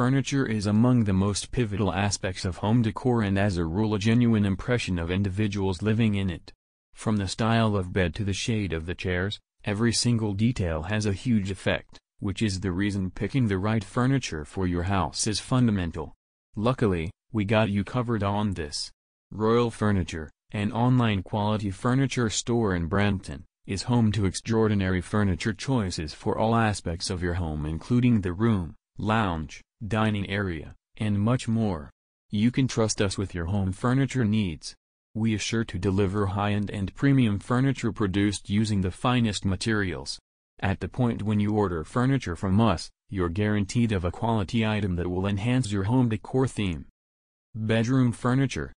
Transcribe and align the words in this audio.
furniture 0.00 0.46
is 0.46 0.64
among 0.64 1.04
the 1.04 1.12
most 1.12 1.52
pivotal 1.52 1.92
aspects 1.92 2.46
of 2.46 2.56
home 2.56 2.80
decor 2.80 3.20
and 3.20 3.38
as 3.38 3.58
a 3.58 3.64
rule 3.66 3.92
a 3.92 3.98
genuine 3.98 4.46
impression 4.46 4.98
of 4.98 5.10
individuals 5.10 5.82
living 5.82 6.14
in 6.14 6.30
it. 6.30 6.54
From 6.94 7.18
the 7.18 7.28
style 7.28 7.76
of 7.76 7.92
bed 7.92 8.14
to 8.14 8.24
the 8.24 8.32
shade 8.32 8.72
of 8.72 8.86
the 8.86 8.94
chairs, 8.94 9.38
every 9.62 9.92
single 9.92 10.32
detail 10.32 10.84
has 10.84 11.04
a 11.04 11.12
huge 11.12 11.50
effect, 11.50 11.98
which 12.18 12.40
is 12.40 12.60
the 12.60 12.72
reason 12.72 13.10
picking 13.10 13.46
the 13.46 13.58
right 13.58 13.84
furniture 13.84 14.46
for 14.46 14.66
your 14.66 14.84
house 14.84 15.26
is 15.26 15.38
fundamental. 15.38 16.14
Luckily, 16.56 17.10
we 17.30 17.44
got 17.44 17.68
you 17.68 17.84
covered 17.84 18.22
on 18.22 18.52
this. 18.54 18.90
Royal 19.30 19.70
Furniture, 19.70 20.30
an 20.50 20.72
online 20.72 21.22
quality 21.22 21.70
furniture 21.70 22.30
store 22.30 22.74
in 22.74 22.86
Brampton, 22.86 23.44
is 23.66 23.82
home 23.82 24.12
to 24.12 24.24
extraordinary 24.24 25.02
furniture 25.02 25.52
choices 25.52 26.14
for 26.14 26.38
all 26.38 26.56
aspects 26.56 27.10
of 27.10 27.22
your 27.22 27.34
home 27.34 27.66
including 27.66 28.22
the 28.22 28.32
room, 28.32 28.76
lounge, 29.00 29.62
dining 29.86 30.28
area, 30.28 30.74
and 30.96 31.18
much 31.18 31.48
more. 31.48 31.90
You 32.30 32.50
can 32.50 32.68
trust 32.68 33.00
us 33.00 33.18
with 33.18 33.34
your 33.34 33.46
home 33.46 33.72
furniture 33.72 34.24
needs. 34.24 34.74
We 35.14 35.34
assure 35.34 35.64
to 35.64 35.78
deliver 35.78 36.26
high-end 36.26 36.70
and 36.70 36.94
premium 36.94 37.40
furniture 37.40 37.90
produced 37.90 38.48
using 38.48 38.82
the 38.82 38.92
finest 38.92 39.44
materials. 39.44 40.18
At 40.60 40.80
the 40.80 40.88
point 40.88 41.22
when 41.22 41.40
you 41.40 41.54
order 41.54 41.82
furniture 41.82 42.36
from 42.36 42.60
us, 42.60 42.90
you're 43.08 43.30
guaranteed 43.30 43.90
of 43.90 44.04
a 44.04 44.12
quality 44.12 44.64
item 44.64 44.94
that 44.96 45.10
will 45.10 45.26
enhance 45.26 45.72
your 45.72 45.84
home 45.84 46.08
decor 46.08 46.46
theme. 46.46 46.86
Bedroom 47.54 48.12
Furniture 48.12 48.72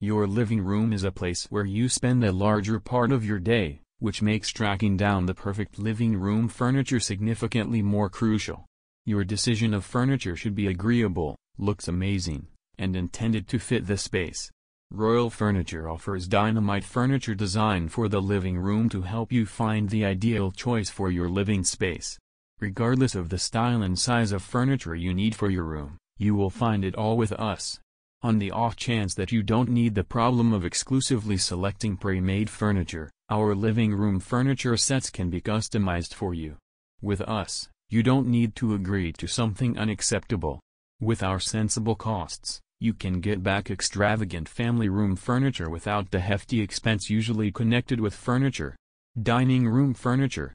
Your 0.00 0.28
living 0.28 0.62
room 0.62 0.92
is 0.92 1.02
a 1.02 1.10
place 1.10 1.46
where 1.50 1.64
you 1.64 1.88
spend 1.88 2.22
the 2.22 2.30
larger 2.30 2.78
part 2.78 3.10
of 3.10 3.24
your 3.24 3.40
day, 3.40 3.80
which 3.98 4.22
makes 4.22 4.50
tracking 4.50 4.96
down 4.96 5.26
the 5.26 5.34
perfect 5.34 5.80
living 5.80 6.16
room 6.16 6.48
furniture 6.48 7.00
significantly 7.00 7.82
more 7.82 8.08
crucial. 8.08 8.66
Your 9.04 9.24
decision 9.24 9.74
of 9.74 9.84
furniture 9.84 10.36
should 10.36 10.54
be 10.54 10.68
agreeable, 10.68 11.36
looks 11.58 11.88
amazing, 11.88 12.46
and 12.78 12.94
intended 12.94 13.48
to 13.48 13.58
fit 13.58 13.88
the 13.88 13.96
space. 13.96 14.48
Royal 14.92 15.30
Furniture 15.30 15.88
offers 15.88 16.26
dynamite 16.26 16.82
furniture 16.82 17.36
design 17.36 17.88
for 17.88 18.08
the 18.08 18.20
living 18.20 18.58
room 18.58 18.88
to 18.88 19.02
help 19.02 19.30
you 19.30 19.46
find 19.46 19.88
the 19.88 20.04
ideal 20.04 20.50
choice 20.50 20.90
for 20.90 21.12
your 21.12 21.28
living 21.28 21.62
space. 21.62 22.18
Regardless 22.58 23.14
of 23.14 23.28
the 23.28 23.38
style 23.38 23.82
and 23.82 23.96
size 23.96 24.32
of 24.32 24.42
furniture 24.42 24.96
you 24.96 25.14
need 25.14 25.36
for 25.36 25.48
your 25.48 25.62
room, 25.62 25.96
you 26.18 26.34
will 26.34 26.50
find 26.50 26.84
it 26.84 26.96
all 26.96 27.16
with 27.16 27.30
us. 27.34 27.78
On 28.22 28.40
the 28.40 28.50
off 28.50 28.74
chance 28.74 29.14
that 29.14 29.30
you 29.30 29.44
don't 29.44 29.68
need 29.68 29.94
the 29.94 30.02
problem 30.02 30.52
of 30.52 30.64
exclusively 30.64 31.36
selecting 31.36 31.96
pre-made 31.96 32.50
furniture, 32.50 33.12
our 33.30 33.54
living 33.54 33.94
room 33.94 34.18
furniture 34.18 34.76
sets 34.76 35.08
can 35.08 35.30
be 35.30 35.40
customized 35.40 36.14
for 36.14 36.34
you. 36.34 36.56
With 37.00 37.20
us, 37.20 37.68
you 37.90 38.02
don't 38.02 38.26
need 38.26 38.56
to 38.56 38.74
agree 38.74 39.12
to 39.12 39.28
something 39.28 39.78
unacceptable. 39.78 40.60
With 41.00 41.22
our 41.22 41.38
sensible 41.38 41.94
costs, 41.94 42.60
you 42.82 42.94
can 42.94 43.20
get 43.20 43.42
back 43.42 43.70
extravagant 43.70 44.48
family 44.48 44.88
room 44.88 45.14
furniture 45.14 45.68
without 45.68 46.10
the 46.10 46.20
hefty 46.20 46.62
expense 46.62 47.10
usually 47.10 47.52
connected 47.52 48.00
with 48.00 48.14
furniture. 48.14 48.74
Dining 49.22 49.68
room 49.68 49.92
furniture. 49.92 50.54